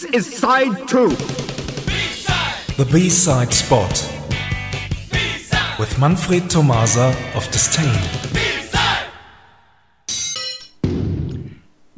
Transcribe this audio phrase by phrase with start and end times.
[0.00, 1.10] This is side two.
[2.78, 3.92] The B-side spot
[5.78, 8.00] with Manfred Tomasa of Disdain.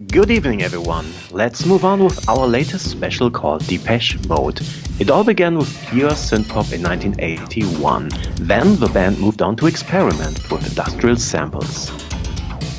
[0.08, 1.12] Good evening, everyone.
[1.30, 4.60] Let's move on with our latest special called Depeche Mode.
[4.98, 8.08] It all began with pure synthpop in 1981.
[8.40, 11.92] Then the band moved on to experiment with industrial samples.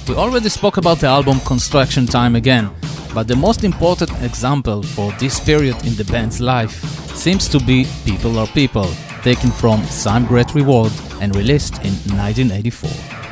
[0.10, 2.72] We already spoke about the album Construction Time again,
[3.14, 6.84] but the most important example for this period in the band's life
[7.16, 8.90] seems to be People Are People,
[9.22, 13.23] taken from Some Great Reward and released in 1984.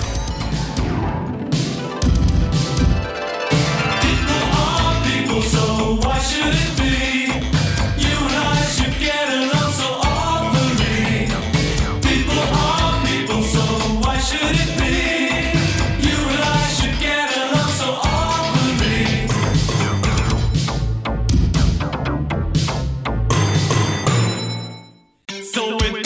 [25.53, 26.00] So it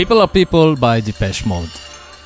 [0.00, 1.68] People Are People by Depeche Mode.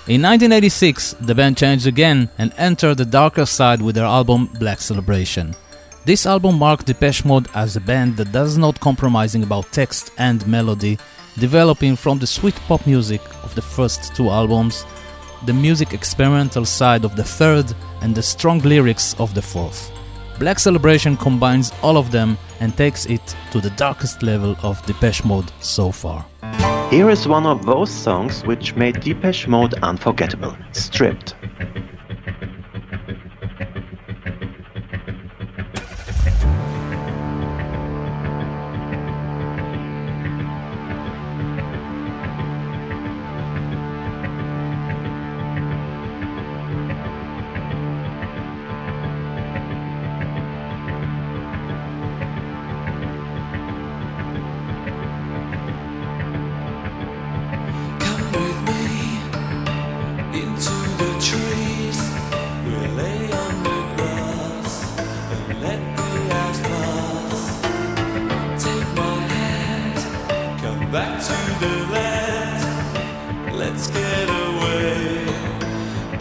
[0.07, 4.81] In 1986, the band changed again and entered the darker side with their album Black
[4.81, 5.57] Celebration.
[6.05, 10.47] This album marked Depeche Mode as a band that does not compromising about text and
[10.47, 11.01] melody,
[11.37, 14.87] developing from the sweet pop music of the first two albums,
[15.45, 19.91] the music experimental side of the third, and the strong lyrics of the fourth.
[20.39, 25.25] Black Celebration combines all of them and takes it to the darkest level of Depeche
[25.25, 26.25] Mode so far.
[26.95, 31.35] Here is one of those songs which made Depeche Mode unforgettable, Stripped.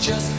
[0.04, 0.33] just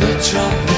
[0.00, 0.75] the trumpet.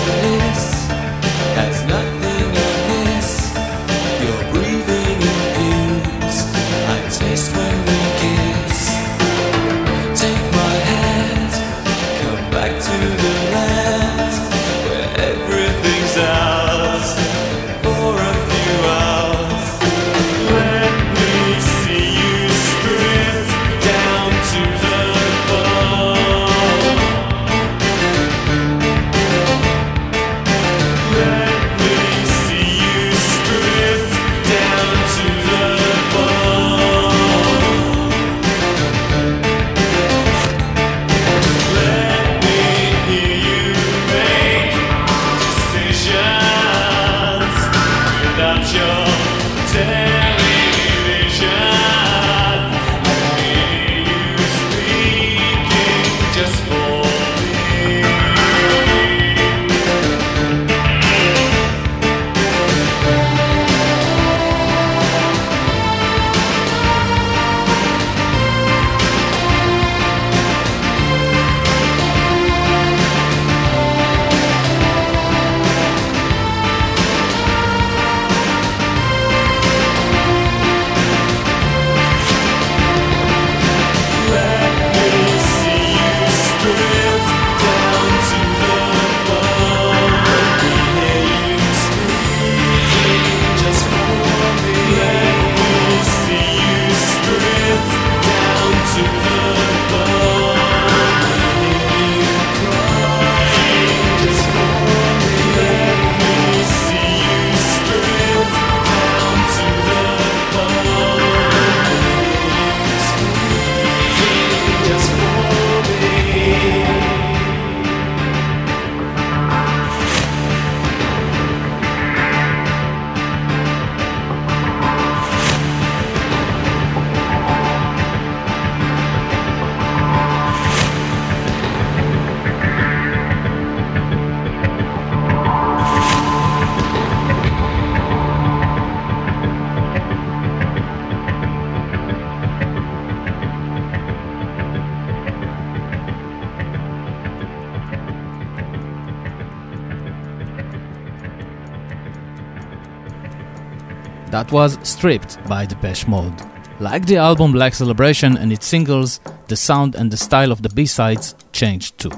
[154.30, 156.34] That was Stripped by Depeche Mode.
[156.80, 160.68] Like the album Black Celebration and its singles, the sound and the style of the
[160.68, 162.12] B-sides changed too.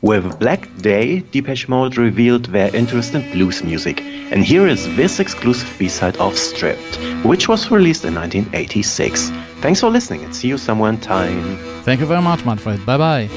[0.00, 4.00] With Black Day, Depeche Mode revealed their interest in blues music,
[4.32, 9.30] and here is this exclusive B-side of Stripped, which was released in 1986.
[9.60, 11.56] Thanks for listening and see you somewhere in time.
[11.84, 12.84] Thank you very much, Manfred.
[12.84, 13.28] Bye bye.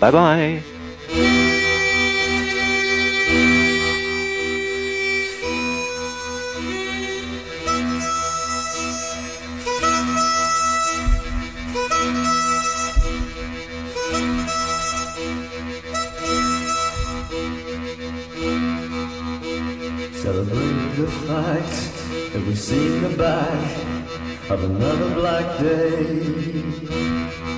[0.00, 1.44] Bye bye.
[22.56, 27.57] Seen the back of another black day.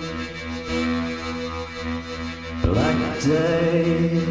[3.27, 4.30] day.